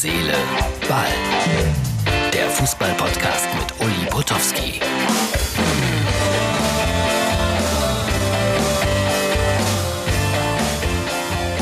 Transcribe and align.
Seele, 0.00 0.32
Ball. 0.88 1.08
Der 2.32 2.48
Fußball-Podcast 2.50 3.48
mit 3.52 3.84
Uli 3.84 4.08
Potowski. 4.08 4.80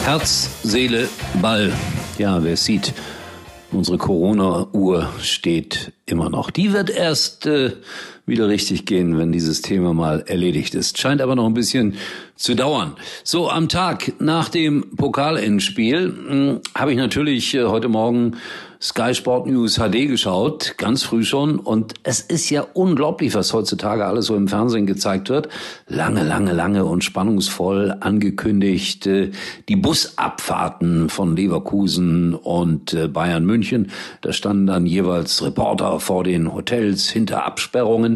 Herz, 0.04 0.50
Seele, 0.62 1.08
Ball. 1.40 1.72
Ja, 2.18 2.44
wer 2.44 2.58
sieht, 2.58 2.92
unsere 3.72 3.96
Corona-Uhr 3.96 5.08
steht 5.22 5.94
immer 6.04 6.28
noch. 6.28 6.50
Die 6.50 6.74
wird 6.74 6.90
erst 6.90 7.46
äh, 7.46 7.72
wieder 8.26 8.48
richtig 8.48 8.86
gehen, 8.86 9.16
wenn 9.18 9.30
dieses 9.30 9.62
Thema 9.62 9.94
mal 9.94 10.24
erledigt 10.26 10.74
ist. 10.74 10.98
Scheint 10.98 11.22
aber 11.22 11.36
noch 11.36 11.46
ein 11.46 11.54
bisschen 11.54 11.94
zu 12.34 12.54
dauern. 12.54 12.96
So, 13.22 13.48
am 13.48 13.68
Tag 13.68 14.12
nach 14.20 14.48
dem 14.48 14.96
Pokalendspiel 14.96 16.14
hm, 16.28 16.60
habe 16.74 16.90
ich 16.90 16.98
natürlich 16.98 17.54
äh, 17.54 17.64
heute 17.64 17.88
Morgen 17.88 18.36
Sky 18.80 19.14
Sport 19.14 19.46
News 19.46 19.78
HD 19.78 20.06
geschaut, 20.06 20.74
ganz 20.76 21.02
früh 21.02 21.24
schon. 21.24 21.58
Und 21.58 21.94
es 22.02 22.20
ist 22.20 22.50
ja 22.50 22.66
unglaublich, 22.74 23.34
was 23.34 23.54
heutzutage 23.54 24.04
alles 24.04 24.26
so 24.26 24.36
im 24.36 24.48
Fernsehen 24.48 24.86
gezeigt 24.86 25.30
wird. 25.30 25.48
Lange, 25.88 26.22
lange, 26.22 26.52
lange 26.52 26.84
und 26.84 27.02
spannungsvoll 27.02 27.96
angekündigt. 28.00 29.06
Äh, 29.06 29.30
die 29.68 29.76
Busabfahrten 29.76 31.08
von 31.08 31.36
Leverkusen 31.36 32.34
und 32.34 32.92
äh, 32.92 33.08
Bayern 33.08 33.46
München. 33.46 33.90
Da 34.20 34.32
standen 34.32 34.66
dann 34.66 34.84
jeweils 34.84 35.42
Reporter 35.42 35.98
vor 36.00 36.22
den 36.22 36.52
Hotels 36.52 37.08
hinter 37.08 37.46
Absperrungen. 37.46 38.15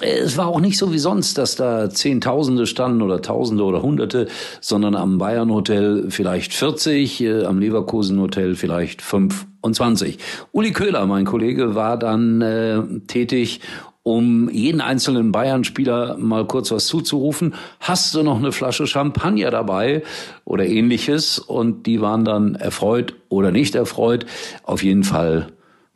Es 0.00 0.36
war 0.36 0.48
auch 0.48 0.60
nicht 0.60 0.76
so 0.76 0.92
wie 0.92 0.98
sonst, 0.98 1.38
dass 1.38 1.54
da 1.54 1.88
Zehntausende 1.88 2.66
standen 2.66 3.00
oder 3.00 3.22
Tausende 3.22 3.62
oder 3.62 3.80
Hunderte, 3.80 4.26
sondern 4.60 4.96
am 4.96 5.18
Bayern 5.18 5.52
Hotel 5.52 6.06
vielleicht 6.10 6.52
40, 6.52 7.20
äh, 7.20 7.44
am 7.44 7.60
Leverkusen 7.60 8.20
Hotel 8.20 8.56
vielleicht 8.56 9.02
25. 9.02 10.18
Uli 10.50 10.72
Köhler, 10.72 11.06
mein 11.06 11.24
Kollege, 11.24 11.76
war 11.76 11.96
dann 11.96 12.42
äh, 12.42 12.82
tätig, 13.06 13.60
um 14.02 14.50
jeden 14.50 14.80
einzelnen 14.80 15.30
Bayern-Spieler 15.30 16.18
mal 16.18 16.44
kurz 16.46 16.72
was 16.72 16.86
zuzurufen. 16.86 17.54
Hast 17.78 18.14
du 18.14 18.24
noch 18.24 18.38
eine 18.38 18.50
Flasche 18.50 18.88
Champagner 18.88 19.50
dabei 19.52 20.02
oder 20.44 20.66
ähnliches? 20.66 21.38
Und 21.38 21.86
die 21.86 22.00
waren 22.00 22.24
dann 22.24 22.56
erfreut 22.56 23.14
oder 23.28 23.52
nicht 23.52 23.76
erfreut. 23.76 24.26
Auf 24.64 24.82
jeden 24.82 25.04
Fall 25.04 25.52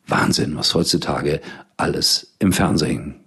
Wahnsinn, 0.06 0.56
was 0.56 0.74
heutzutage 0.74 1.40
alles 1.76 2.34
im 2.38 2.52
Fernsehen 2.52 3.17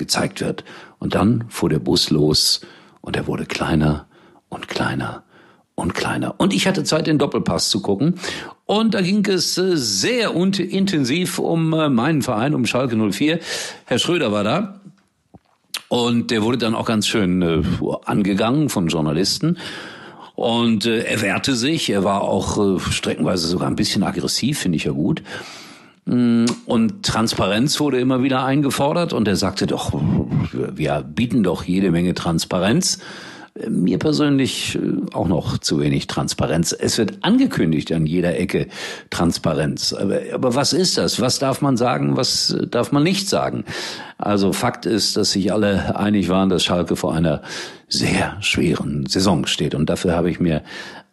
gezeigt 0.00 0.40
wird. 0.40 0.64
Und 0.98 1.14
dann 1.14 1.44
fuhr 1.48 1.68
der 1.68 1.78
Bus 1.78 2.10
los 2.10 2.62
und 3.00 3.14
er 3.14 3.28
wurde 3.28 3.46
kleiner 3.46 4.08
und 4.48 4.66
kleiner 4.66 5.22
und 5.76 5.94
kleiner. 5.94 6.34
Und 6.38 6.52
ich 6.52 6.66
hatte 6.66 6.82
Zeit, 6.82 7.06
den 7.06 7.18
Doppelpass 7.18 7.70
zu 7.70 7.80
gucken. 7.80 8.14
Und 8.66 8.94
da 8.94 9.00
ging 9.00 9.24
es 9.26 9.56
äh, 9.56 9.76
sehr 9.76 10.34
intensiv 10.34 11.38
um 11.38 11.72
äh, 11.72 11.88
meinen 11.88 12.22
Verein, 12.22 12.54
um 12.54 12.66
Schalke 12.66 12.96
04. 12.96 13.38
Herr 13.84 13.98
Schröder 13.98 14.32
war 14.32 14.44
da. 14.44 14.80
Und 15.88 16.30
der 16.30 16.42
wurde 16.42 16.58
dann 16.58 16.74
auch 16.74 16.86
ganz 16.86 17.06
schön 17.06 17.42
äh, 17.42 17.62
angegangen 18.04 18.68
von 18.68 18.88
Journalisten. 18.88 19.58
Und 20.34 20.86
äh, 20.86 21.02
er 21.02 21.20
wehrte 21.20 21.54
sich. 21.54 21.90
Er 21.90 22.04
war 22.04 22.22
auch 22.22 22.76
äh, 22.76 22.78
streckenweise 22.78 23.46
sogar 23.46 23.68
ein 23.68 23.76
bisschen 23.76 24.02
aggressiv, 24.02 24.60
finde 24.60 24.76
ich 24.76 24.84
ja 24.84 24.92
gut. 24.92 25.22
Mm, 26.06 26.46
und 26.66 27.04
Transparenz 27.04 27.78
wurde 27.80 28.00
immer 28.00 28.22
wieder 28.22 28.44
eingefordert 28.44 29.12
und 29.12 29.28
er 29.28 29.36
sagte 29.36 29.66
doch, 29.66 29.92
wir 30.52 31.02
bieten 31.02 31.42
doch 31.42 31.64
jede 31.64 31.90
Menge 31.90 32.14
Transparenz. 32.14 32.98
Mir 33.68 33.98
persönlich 33.98 34.76
äh, 34.76 35.12
auch 35.12 35.26
noch 35.26 35.58
zu 35.58 35.80
wenig 35.80 36.06
Transparenz. 36.06 36.72
Es 36.72 36.98
wird 36.98 37.18
angekündigt 37.22 37.92
an 37.92 38.06
jeder 38.06 38.38
Ecke 38.38 38.68
Transparenz. 39.10 39.92
Aber, 39.92 40.20
aber 40.32 40.54
was 40.54 40.72
ist 40.72 40.96
das? 40.96 41.20
Was 41.20 41.40
darf 41.40 41.60
man 41.60 41.76
sagen? 41.76 42.16
Was 42.16 42.56
darf 42.70 42.92
man 42.92 43.02
nicht 43.02 43.28
sagen? 43.28 43.64
Also 44.18 44.52
Fakt 44.52 44.86
ist, 44.86 45.16
dass 45.16 45.32
sich 45.32 45.52
alle 45.52 45.96
einig 45.96 46.28
waren, 46.28 46.48
dass 46.48 46.64
Schalke 46.64 46.96
vor 46.96 47.12
einer 47.12 47.42
sehr 47.88 48.36
schweren 48.40 49.06
Saison 49.06 49.46
steht. 49.46 49.74
Und 49.74 49.90
dafür 49.90 50.14
habe 50.14 50.30
ich 50.30 50.38
mir 50.38 50.62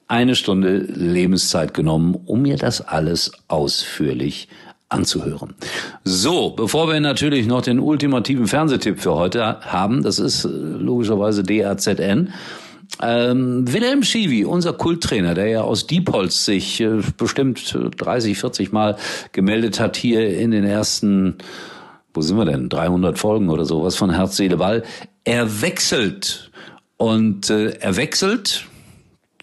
eine 0.08 0.36
Stunde 0.36 0.78
Lebenszeit 0.78 1.74
genommen, 1.74 2.16
um 2.26 2.44
mir 2.44 2.56
das 2.56 2.82
alles 2.82 3.32
ausführlich 3.48 4.48
anzuhören. 4.90 5.54
So, 6.04 6.52
bevor 6.52 6.88
wir 6.88 7.00
natürlich 7.00 7.46
noch 7.46 7.62
den 7.62 7.80
ultimativen 7.80 8.48
Fernsehtipp 8.48 9.00
für 9.00 9.16
heute 9.16 9.60
haben, 9.62 10.04
das 10.04 10.20
ist 10.20 10.46
äh, 10.46 10.48
logischerweise 10.48 11.44
DAZN. 11.44 12.34
Ähm, 13.02 13.72
Wilhelm 13.72 14.02
Schiwi, 14.02 14.46
unser 14.46 14.74
Kulttrainer, 14.74 15.34
der 15.34 15.48
ja 15.48 15.62
aus 15.62 15.88
Diepholz 15.88 16.46
sich 16.46 16.80
äh, 16.80 17.02
bestimmt 17.18 17.78
30, 17.98 18.40
40 18.40 18.72
Mal 18.72 18.98
gemeldet 19.34 19.80
hat 19.80 19.98
hier 19.98 20.38
in 20.38 20.52
den 20.52 20.64
ersten, 20.64 21.36
wo 22.14 22.22
sind 22.22 22.38
wir 22.38 22.46
denn, 22.46 22.70
300 22.70 23.20
Folgen 23.20 23.50
oder 23.50 23.66
sowas 23.66 23.96
von 23.98 24.10
Herz, 24.10 24.38
Seele, 24.38 24.58
Ball. 24.58 24.84
Er 25.26 25.62
wechselt 25.62 26.50
und 26.96 27.50
äh, 27.50 27.72
er 27.80 27.98
wechselt 27.98 28.66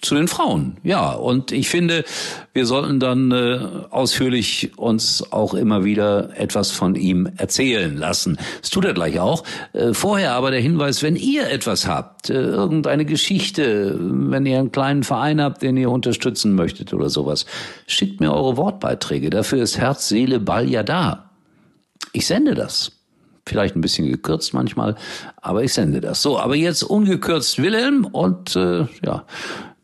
zu 0.04 0.14
den 0.14 0.28
Frauen. 0.28 0.76
Ja, 0.82 1.12
und 1.12 1.52
ich 1.52 1.68
finde, 1.68 2.04
wir 2.52 2.66
sollten 2.66 3.00
dann 3.00 3.32
äh, 3.32 3.60
ausführlich 3.90 4.72
uns 4.76 5.32
auch 5.32 5.54
immer 5.54 5.84
wieder 5.84 6.38
etwas 6.38 6.70
von 6.70 6.94
ihm 6.94 7.28
erzählen 7.36 7.96
lassen. 7.96 8.38
Das 8.60 8.70
tut 8.70 8.84
er 8.84 8.94
gleich 8.94 9.18
auch. 9.18 9.44
Äh, 9.72 9.94
vorher 9.94 10.32
aber 10.34 10.50
der 10.50 10.60
Hinweis, 10.60 11.02
wenn 11.02 11.16
ihr 11.16 11.50
etwas 11.50 11.86
habt, 11.86 12.30
äh, 12.30 12.34
irgendeine 12.34 13.04
Geschichte, 13.04 13.96
wenn 13.98 14.46
ihr 14.46 14.58
einen 14.58 14.72
kleinen 14.72 15.02
Verein 15.02 15.40
habt, 15.40 15.62
den 15.62 15.76
ihr 15.76 15.90
unterstützen 15.90 16.54
möchtet 16.54 16.92
oder 16.92 17.08
sowas, 17.08 17.46
schickt 17.86 18.20
mir 18.20 18.32
eure 18.32 18.56
Wortbeiträge. 18.56 19.30
Dafür 19.30 19.62
ist 19.62 19.78
Herz, 19.78 20.08
Seele, 20.08 20.40
Ball 20.40 20.68
ja 20.68 20.82
da. 20.82 21.30
Ich 22.12 22.26
sende 22.26 22.54
das. 22.54 22.92
Vielleicht 23.46 23.76
ein 23.76 23.82
bisschen 23.82 24.10
gekürzt 24.10 24.54
manchmal, 24.54 24.96
aber 25.36 25.62
ich 25.64 25.74
sende 25.74 26.00
das. 26.00 26.22
So, 26.22 26.38
aber 26.38 26.54
jetzt 26.54 26.82
ungekürzt 26.82 27.60
Wilhelm 27.60 28.06
und 28.06 28.56
äh, 28.56 28.86
ja, 29.04 29.24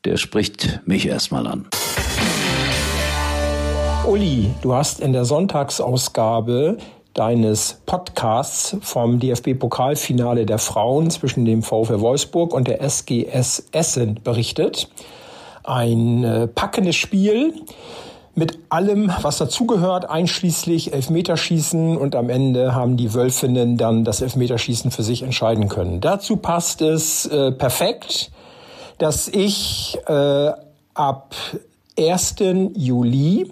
der 0.04 0.16
spricht 0.16 0.80
mich 0.86 1.06
erstmal 1.06 1.46
an. 1.46 1.66
Uli, 4.06 4.50
du 4.62 4.74
hast 4.74 5.00
in 5.00 5.12
der 5.12 5.24
Sonntagsausgabe 5.24 6.78
deines 7.14 7.80
Podcasts 7.86 8.76
vom 8.80 9.18
DFB-Pokalfinale 9.20 10.46
der 10.46 10.58
Frauen 10.58 11.10
zwischen 11.10 11.44
dem 11.44 11.62
VfL 11.62 12.00
Wolfsburg 12.00 12.54
und 12.54 12.66
der 12.66 12.80
SGS 12.80 13.68
Essen 13.72 14.20
berichtet. 14.22 14.88
Ein 15.64 16.24
äh, 16.24 16.46
packendes 16.46 16.96
Spiel 16.96 17.52
mit 18.34 18.58
allem, 18.70 19.12
was 19.22 19.38
dazugehört, 19.38 20.08
einschließlich 20.08 20.92
Elfmeterschießen 20.94 21.96
und 21.96 22.14
am 22.14 22.30
Ende 22.30 22.74
haben 22.74 22.96
die 22.96 23.12
Wölfinnen 23.12 23.76
dann 23.76 24.04
das 24.04 24.22
Elfmeterschießen 24.22 24.90
für 24.90 25.02
sich 25.02 25.22
entscheiden 25.22 25.68
können. 25.68 26.00
Dazu 26.00 26.36
passt 26.36 26.80
es 26.80 27.26
äh, 27.26 27.52
perfekt, 27.52 28.30
dass 29.00 29.26
ich 29.28 29.98
äh, 30.06 30.50
ab 30.92 31.34
1. 31.98 32.34
Juli 32.74 33.50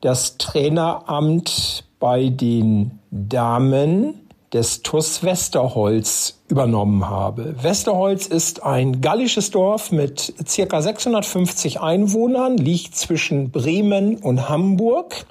das 0.00 0.38
Traineramt 0.38 1.82
bei 1.98 2.28
den 2.28 3.00
Damen 3.10 4.30
des 4.52 4.82
TUS 4.82 5.24
Westerholz 5.24 6.38
übernommen 6.48 7.08
habe. 7.08 7.56
Westerholz 7.60 8.28
ist 8.28 8.62
ein 8.62 9.00
gallisches 9.00 9.50
Dorf 9.50 9.90
mit 9.90 10.32
circa 10.46 10.80
650 10.80 11.80
Einwohnern, 11.80 12.56
liegt 12.56 12.94
zwischen 12.94 13.50
Bremen 13.50 14.18
und 14.18 14.48
Hamburg, 14.48 15.26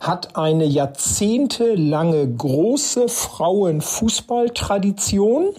hat 0.00 0.34
eine 0.36 0.64
jahrzehntelange 0.64 2.26
große 2.26 3.08
Frauenfußballtradition 3.08 5.52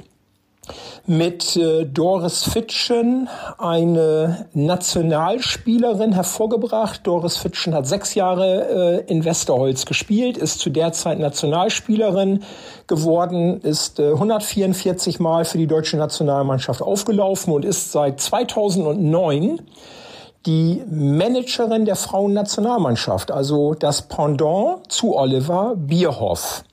mit 1.05 1.55
äh, 1.55 1.85
Doris 1.85 2.43
Fitschen 2.43 3.29
eine 3.57 4.47
Nationalspielerin 4.53 6.13
hervorgebracht. 6.13 7.01
Doris 7.05 7.37
Fitschen 7.37 7.73
hat 7.73 7.87
sechs 7.87 8.13
Jahre 8.15 9.03
äh, 9.07 9.11
in 9.11 9.23
Westerholz 9.23 9.85
gespielt, 9.85 10.37
ist 10.37 10.59
zu 10.59 10.69
der 10.69 10.91
Zeit 10.91 11.19
Nationalspielerin 11.19 12.43
geworden, 12.87 13.61
ist 13.61 13.99
äh, 13.99 14.11
144 14.11 15.19
Mal 15.19 15.45
für 15.45 15.57
die 15.57 15.67
deutsche 15.67 15.97
Nationalmannschaft 15.97 16.81
aufgelaufen 16.81 17.53
und 17.53 17.63
ist 17.63 17.91
seit 17.91 18.19
2009 18.19 19.61
die 20.45 20.81
Managerin 20.89 21.85
der 21.85 21.95
Frauennationalmannschaft, 21.95 23.31
also 23.31 23.73
das 23.73 24.03
Pendant 24.03 24.89
zu 24.91 25.15
Oliver 25.15 25.73
Bierhoff. 25.75 26.63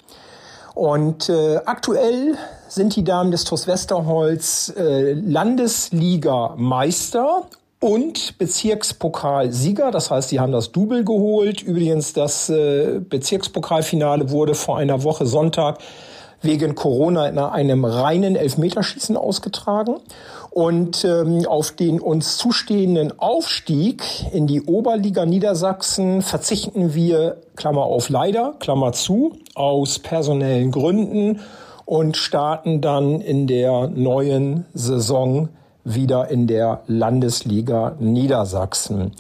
Und 0.75 1.29
äh, 1.29 1.59
aktuell 1.65 2.37
sind 2.69 2.97
die 2.97 3.05
Damen 3.05 3.31
des 3.31 3.45
TuS 3.45 3.69
Westerholz 3.69 4.73
äh, 4.77 5.13
Landesliga-Meister 5.13 7.47
und 7.79 8.37
Bezirkspokalsieger. 8.39 9.93
Das 9.93 10.11
heißt, 10.11 10.31
sie 10.31 10.41
haben 10.41 10.53
das 10.53 10.73
Double 10.73 11.05
geholt. 11.05 11.63
Übrigens, 11.63 12.13
das 12.13 12.49
äh, 12.49 12.99
Bezirkspokalfinale 12.99 14.31
wurde 14.31 14.55
vor 14.55 14.79
einer 14.79 15.05
Woche 15.05 15.27
Sonntag 15.27 15.79
wegen 16.43 16.75
Corona 16.75 17.29
in 17.29 17.39
einem 17.39 17.85
reinen 17.85 18.35
Elfmeterschießen 18.37 19.17
ausgetragen. 19.17 20.01
Und 20.55 21.05
ähm, 21.05 21.45
auf 21.49 21.73
den 21.73 21.99
uns 21.99 22.37
zustehenden 22.37 23.19
Aufstieg 23.19 24.05
in 24.33 24.47
die 24.47 24.63
Oberliga 24.63 25.27
Niedersachsen 25.27 26.23
verzichten 26.23 26.95
wir, 26.95 27.39
Klammer 27.57 27.83
auf 27.83 28.09
leider, 28.09 28.55
Klammer 28.61 28.93
zu, 28.93 29.33
aus 29.57 29.99
personellen 29.99 30.71
Gründen 30.71 31.41
und 31.87 32.17
starten 32.17 32.81
dann 32.81 33.21
in 33.21 33.49
der 33.49 33.89
neuen 33.89 34.65
Saison 34.75 35.49
wieder 35.83 36.29
in 36.29 36.47
der 36.47 36.83
Landesliga 36.87 37.97
Niedersachsen. 37.99 39.11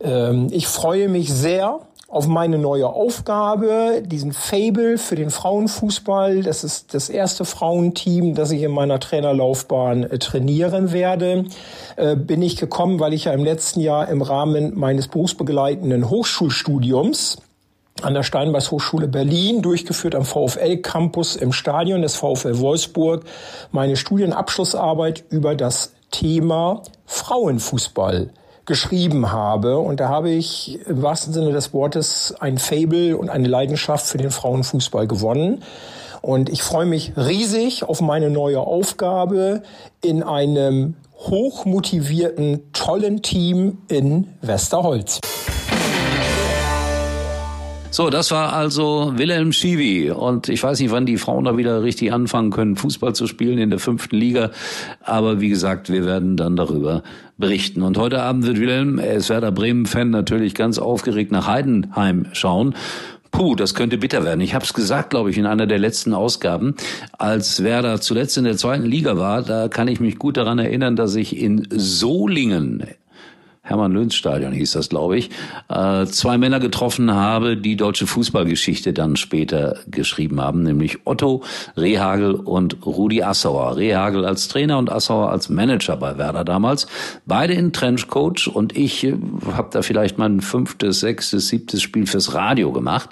Ähm, 0.00 0.46
ich 0.52 0.68
freue 0.68 1.08
mich 1.08 1.34
sehr 1.34 1.80
auf 2.08 2.26
meine 2.26 2.56
neue 2.56 2.88
Aufgabe, 2.88 4.02
diesen 4.04 4.32
Fable 4.32 4.96
für 4.96 5.14
den 5.14 5.28
Frauenfußball. 5.28 6.42
Das 6.42 6.64
ist 6.64 6.94
das 6.94 7.10
erste 7.10 7.44
Frauenteam, 7.44 8.34
das 8.34 8.50
ich 8.50 8.62
in 8.62 8.72
meiner 8.72 8.98
Trainerlaufbahn 8.98 10.04
äh, 10.04 10.18
trainieren 10.18 10.92
werde. 10.92 11.44
Äh, 11.96 12.16
bin 12.16 12.40
ich 12.40 12.56
gekommen, 12.56 12.98
weil 12.98 13.12
ich 13.12 13.26
ja 13.26 13.32
im 13.32 13.44
letzten 13.44 13.80
Jahr 13.80 14.08
im 14.08 14.22
Rahmen 14.22 14.72
meines 14.78 15.08
berufsbegleitenden 15.08 16.08
Hochschulstudiums 16.08 17.42
an 18.00 18.14
der 18.14 18.22
Steinbeiß 18.22 18.70
Hochschule 18.70 19.08
Berlin, 19.08 19.60
durchgeführt 19.60 20.14
am 20.14 20.24
VfL 20.24 20.78
Campus 20.78 21.36
im 21.36 21.52
Stadion 21.52 22.00
des 22.00 22.14
VfL 22.14 22.58
Wolfsburg, 22.60 23.24
meine 23.70 23.96
Studienabschlussarbeit 23.96 25.24
über 25.28 25.54
das 25.56 25.92
Thema 26.10 26.84
Frauenfußball 27.04 28.30
geschrieben 28.68 29.32
habe. 29.32 29.78
Und 29.78 29.98
da 29.98 30.08
habe 30.08 30.30
ich 30.30 30.78
im 30.86 31.02
wahrsten 31.02 31.32
Sinne 31.32 31.50
des 31.50 31.72
Wortes 31.72 32.34
ein 32.38 32.58
Fable 32.58 33.16
und 33.16 33.30
eine 33.30 33.48
Leidenschaft 33.48 34.06
für 34.06 34.18
den 34.18 34.30
Frauenfußball 34.30 35.08
gewonnen. 35.08 35.64
Und 36.20 36.48
ich 36.48 36.62
freue 36.62 36.86
mich 36.86 37.14
riesig 37.16 37.82
auf 37.82 38.00
meine 38.00 38.30
neue 38.30 38.60
Aufgabe 38.60 39.62
in 40.02 40.22
einem 40.22 40.94
hochmotivierten, 41.16 42.72
tollen 42.72 43.22
Team 43.22 43.78
in 43.88 44.28
Westerholz. 44.42 45.20
So, 47.90 48.10
das 48.10 48.30
war 48.30 48.52
also 48.52 49.14
Wilhelm 49.16 49.52
Schiwi. 49.52 50.10
Und 50.10 50.48
ich 50.48 50.62
weiß 50.62 50.78
nicht, 50.78 50.90
wann 50.92 51.06
die 51.06 51.16
Frauen 51.16 51.44
da 51.44 51.56
wieder 51.56 51.82
richtig 51.82 52.12
anfangen 52.12 52.50
können, 52.50 52.76
Fußball 52.76 53.14
zu 53.14 53.26
spielen 53.26 53.58
in 53.58 53.70
der 53.70 53.78
fünften 53.78 54.16
Liga. 54.16 54.50
Aber 55.02 55.40
wie 55.40 55.48
gesagt, 55.48 55.90
wir 55.90 56.04
werden 56.04 56.36
dann 56.36 56.54
darüber 56.54 57.02
berichten. 57.38 57.82
Und 57.82 57.98
heute 57.98 58.22
Abend 58.22 58.46
wird 58.46 58.60
Wilhelm, 58.60 58.98
er 58.98 59.14
ist 59.14 59.30
Werder 59.30 59.52
Bremen-Fan, 59.52 60.10
natürlich 60.10 60.54
ganz 60.54 60.78
aufgeregt 60.78 61.32
nach 61.32 61.46
Heidenheim 61.46 62.26
schauen. 62.32 62.74
Puh, 63.30 63.54
das 63.56 63.74
könnte 63.74 63.98
bitter 63.98 64.24
werden. 64.24 64.40
Ich 64.40 64.54
habe 64.54 64.64
es 64.64 64.74
gesagt, 64.74 65.10
glaube 65.10 65.30
ich, 65.30 65.38
in 65.38 65.46
einer 65.46 65.66
der 65.66 65.78
letzten 65.78 66.14
Ausgaben, 66.14 66.74
als 67.18 67.62
Werder 67.62 68.00
zuletzt 68.00 68.38
in 68.38 68.44
der 68.44 68.56
zweiten 68.56 68.84
Liga 68.84 69.16
war. 69.16 69.42
Da 69.42 69.68
kann 69.68 69.88
ich 69.88 70.00
mich 70.00 70.18
gut 70.18 70.36
daran 70.36 70.58
erinnern, 70.58 70.96
dass 70.96 71.14
ich 71.14 71.36
in 71.36 71.66
Solingen 71.70 72.84
Hermann-Löns-Stadion 73.68 74.52
hieß 74.52 74.72
das, 74.72 74.88
glaube 74.88 75.18
ich, 75.18 75.30
äh, 75.68 76.06
zwei 76.06 76.38
Männer 76.38 76.60
getroffen 76.60 77.12
habe, 77.12 77.56
die 77.56 77.76
deutsche 77.76 78.06
Fußballgeschichte 78.06 78.92
dann 78.92 79.16
später 79.16 79.76
geschrieben 79.90 80.40
haben, 80.40 80.62
nämlich 80.62 81.00
Otto 81.04 81.42
Rehagel 81.76 82.34
und 82.34 82.84
Rudi 82.86 83.22
Assauer. 83.22 83.76
Rehagel 83.76 84.24
als 84.24 84.48
Trainer 84.48 84.78
und 84.78 84.90
Assauer 84.90 85.30
als 85.30 85.48
Manager 85.48 85.96
bei 85.96 86.18
Werder 86.18 86.44
damals. 86.44 86.86
Beide 87.26 87.52
in 87.52 87.72
Trenchcoach 87.72 88.48
und 88.52 88.76
ich 88.76 89.04
äh, 89.04 89.14
habe 89.52 89.68
da 89.70 89.82
vielleicht 89.82 90.18
mein 90.18 90.40
fünftes, 90.40 91.00
sechstes, 91.00 91.48
siebtes 91.48 91.82
Spiel 91.82 92.06
fürs 92.06 92.34
Radio 92.34 92.72
gemacht. 92.72 93.10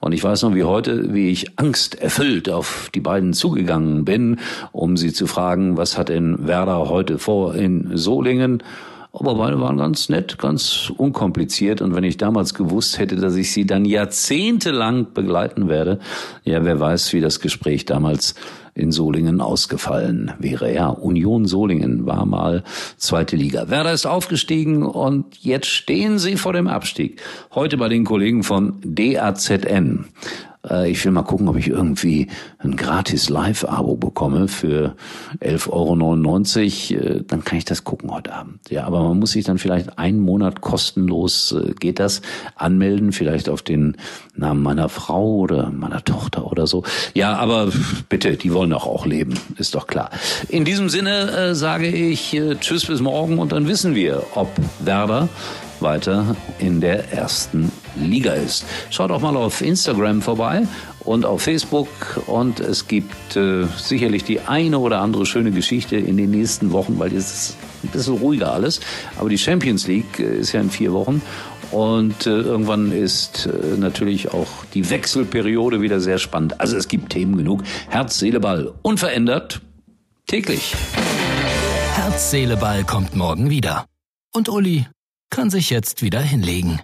Und 0.00 0.12
ich 0.12 0.24
weiß 0.24 0.42
noch 0.42 0.54
wie 0.54 0.64
heute, 0.64 1.12
wie 1.12 1.30
ich 1.30 1.58
angsterfüllt 1.58 2.48
auf 2.48 2.90
die 2.94 3.00
beiden 3.00 3.32
zugegangen 3.32 4.04
bin, 4.04 4.38
um 4.72 4.96
sie 4.96 5.12
zu 5.12 5.26
fragen, 5.26 5.76
was 5.76 5.98
hat 5.98 6.08
denn 6.08 6.46
Werder 6.46 6.88
heute 6.88 7.18
vor 7.18 7.54
in 7.54 7.96
Solingen? 7.96 8.62
Aber 9.12 9.34
beide 9.34 9.60
waren 9.60 9.78
ganz 9.78 10.08
nett, 10.08 10.38
ganz 10.38 10.92
unkompliziert. 10.96 11.80
Und 11.80 11.94
wenn 11.94 12.04
ich 12.04 12.18
damals 12.18 12.54
gewusst 12.54 12.98
hätte, 12.98 13.16
dass 13.16 13.36
ich 13.36 13.52
sie 13.52 13.66
dann 13.66 13.84
jahrzehntelang 13.84 15.12
begleiten 15.14 15.68
werde, 15.68 15.98
ja, 16.44 16.64
wer 16.64 16.78
weiß, 16.78 17.12
wie 17.14 17.20
das 17.20 17.40
Gespräch 17.40 17.84
damals 17.84 18.34
in 18.74 18.92
Solingen 18.92 19.40
ausgefallen 19.40 20.32
wäre. 20.38 20.72
Ja, 20.72 20.88
Union 20.88 21.46
Solingen 21.46 22.06
war 22.06 22.24
mal 22.26 22.62
zweite 22.96 23.34
Liga. 23.34 23.68
Werder 23.68 23.92
ist 23.92 24.06
aufgestiegen 24.06 24.84
und 24.84 25.36
jetzt 25.38 25.66
stehen 25.66 26.18
sie 26.18 26.36
vor 26.36 26.52
dem 26.52 26.68
Abstieg. 26.68 27.20
Heute 27.54 27.76
bei 27.76 27.88
den 27.88 28.04
Kollegen 28.04 28.44
von 28.44 28.74
DAZN. 28.84 30.06
Äh, 30.68 30.90
ich 30.90 31.04
will 31.04 31.12
mal 31.12 31.22
gucken, 31.22 31.48
ob 31.48 31.56
ich 31.56 31.68
irgendwie 31.68 32.28
ein 32.58 32.76
gratis 32.76 33.28
Live-Abo 33.28 33.96
bekomme 33.96 34.48
für 34.48 34.94
11,99 35.40 36.94
Euro. 36.96 37.04
Äh, 37.04 37.24
dann 37.26 37.44
kann 37.44 37.58
ich 37.58 37.64
das 37.64 37.84
gucken 37.84 38.10
heute 38.10 38.32
Abend. 38.32 38.60
Ja, 38.70 38.84
aber 38.84 39.02
man 39.02 39.18
muss 39.18 39.32
sich 39.32 39.44
dann 39.44 39.58
vielleicht 39.58 39.98
einen 39.98 40.20
Monat 40.20 40.60
kostenlos, 40.60 41.52
äh, 41.52 41.72
geht 41.74 41.98
das, 41.98 42.22
anmelden, 42.56 43.12
vielleicht 43.12 43.48
auf 43.48 43.62
den 43.62 43.96
Namen 44.36 44.62
meiner 44.62 44.88
Frau 44.88 45.36
oder 45.36 45.70
meiner 45.70 46.04
Tochter 46.04 46.50
oder 46.50 46.66
so. 46.66 46.84
Ja, 47.14 47.36
aber 47.36 47.70
bitte, 48.08 48.36
die 48.36 48.52
wollen 48.52 48.70
doch 48.70 48.86
auch 48.86 49.06
leben, 49.06 49.34
ist 49.56 49.74
doch 49.74 49.86
klar. 49.86 50.10
In 50.48 50.64
diesem 50.64 50.88
Sinne 50.88 51.30
äh, 51.30 51.54
sage 51.54 51.88
ich 51.88 52.34
äh, 52.34 52.56
Tschüss 52.56 52.86
bis 52.86 53.00
morgen 53.00 53.38
und 53.38 53.52
dann 53.52 53.66
wissen 53.66 53.94
wir, 53.94 54.22
ob 54.34 54.48
Werder 54.80 55.28
weiter 55.80 56.36
in 56.58 56.80
der 56.80 57.12
ersten 57.12 57.72
Liga 57.96 58.32
ist. 58.32 58.64
Schaut 58.90 59.10
auch 59.10 59.20
mal 59.20 59.36
auf 59.36 59.60
Instagram 59.60 60.22
vorbei 60.22 60.62
und 61.04 61.24
auf 61.24 61.42
Facebook 61.42 61.88
und 62.26 62.60
es 62.60 62.86
gibt 62.86 63.36
äh, 63.36 63.66
sicherlich 63.76 64.24
die 64.24 64.40
eine 64.40 64.78
oder 64.78 65.00
andere 65.00 65.26
schöne 65.26 65.50
Geschichte 65.50 65.96
in 65.96 66.16
den 66.16 66.30
nächsten 66.30 66.72
Wochen, 66.72 66.98
weil 66.98 67.12
jetzt 67.12 67.32
ist 67.32 67.56
ein 67.82 67.88
bisschen 67.88 68.18
ruhiger 68.18 68.52
alles. 68.52 68.80
Aber 69.18 69.28
die 69.28 69.38
Champions 69.38 69.86
League 69.86 70.18
äh, 70.18 70.38
ist 70.38 70.52
ja 70.52 70.60
in 70.60 70.70
vier 70.70 70.92
Wochen 70.92 71.22
und 71.70 72.26
äh, 72.26 72.30
irgendwann 72.30 72.92
ist 72.92 73.46
äh, 73.46 73.76
natürlich 73.76 74.32
auch 74.32 74.48
die 74.74 74.88
Wechselperiode 74.90 75.80
wieder 75.80 76.00
sehr 76.00 76.18
spannend. 76.18 76.60
Also 76.60 76.76
es 76.76 76.88
gibt 76.88 77.10
Themen 77.10 77.36
genug. 77.36 77.62
Herz, 77.88 78.18
Seele, 78.18 78.40
Ball 78.40 78.72
unverändert 78.82 79.60
täglich. 80.26 80.74
Herz, 81.94 82.30
Seele, 82.30 82.56
Ball 82.56 82.84
kommt 82.84 83.16
morgen 83.16 83.50
wieder. 83.50 83.84
Und 84.34 84.48
Uli 84.48 84.86
kann 85.30 85.50
sich 85.50 85.70
jetzt 85.70 86.02
wieder 86.02 86.20
hinlegen. 86.20 86.80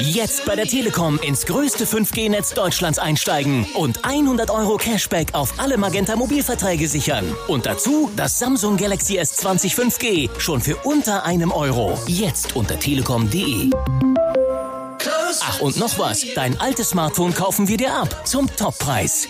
Jetzt 0.00 0.46
bei 0.46 0.56
der 0.56 0.66
Telekom 0.66 1.18
ins 1.20 1.44
größte 1.46 1.84
5G-Netz 1.84 2.54
Deutschlands 2.54 2.98
einsteigen 2.98 3.66
und 3.74 4.04
100 4.04 4.50
Euro 4.50 4.76
Cashback 4.76 5.34
auf 5.34 5.58
alle 5.58 5.76
Magenta 5.76 6.16
Mobilverträge 6.16 6.88
sichern. 6.88 7.24
Und 7.46 7.66
dazu 7.66 8.10
das 8.16 8.38
Samsung 8.38 8.76
Galaxy 8.76 9.18
S20 9.18 9.74
5G 9.74 10.40
schon 10.40 10.60
für 10.60 10.76
unter 10.76 11.24
einem 11.24 11.52
Euro. 11.52 11.98
Jetzt 12.06 12.56
unter 12.56 12.78
telekom.de. 12.78 13.70
Ach 15.42 15.60
und 15.60 15.76
noch 15.76 15.98
was, 15.98 16.24
dein 16.34 16.58
altes 16.60 16.90
Smartphone 16.90 17.34
kaufen 17.34 17.68
wir 17.68 17.76
dir 17.76 17.94
ab 17.94 18.26
zum 18.26 18.48
Toppreis. 18.56 19.28